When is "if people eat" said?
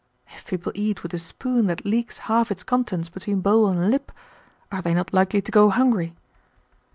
0.33-1.03